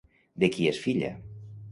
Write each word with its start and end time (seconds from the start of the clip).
De 0.43 0.49
qui 0.55 0.65
és 0.71 0.79
filla? 0.85 1.11